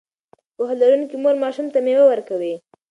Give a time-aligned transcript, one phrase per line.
[0.55, 2.55] پوهه لرونکې مور ماشوم ته مېوه ورکوي.